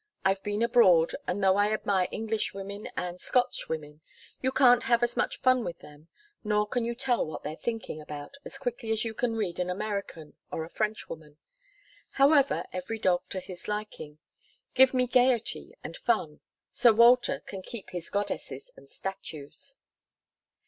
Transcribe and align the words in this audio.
I've 0.25 0.41
been 0.41 0.63
abroad, 0.63 1.11
and 1.27 1.43
though 1.43 1.57
I 1.57 1.71
admire 1.71 2.07
Englishwomen 2.11 2.89
and 2.97 3.21
Scotchwomen, 3.21 4.01
you 4.41 4.51
can't 4.51 4.81
have 4.81 5.03
as 5.03 5.15
much 5.15 5.37
fun 5.37 5.63
with 5.63 5.77
them, 5.77 6.07
nor 6.43 6.65
can 6.67 6.85
you 6.85 6.95
tell 6.95 7.23
what 7.23 7.43
they're 7.43 7.55
thinking 7.55 8.01
about 8.01 8.35
as 8.43 8.57
quickly 8.57 8.91
as 8.91 9.05
you 9.05 9.13
can 9.13 9.35
read 9.35 9.59
an 9.59 9.69
American 9.69 10.33
or 10.51 10.65
a 10.65 10.71
Frenchwoman. 10.71 11.37
However, 12.13 12.65
every 12.73 12.97
dog 12.97 13.21
to 13.29 13.39
his 13.39 13.67
liking. 13.67 14.17
Give 14.73 14.91
me 14.91 15.05
gaiety 15.05 15.75
and 15.83 15.95
fun 15.95 16.39
Sir 16.71 16.93
Walter 16.93 17.39
can 17.41 17.61
keep 17.61 17.91
his 17.91 18.09
goddesses 18.09 18.71
and 18.75 18.89
statues. 18.89 19.75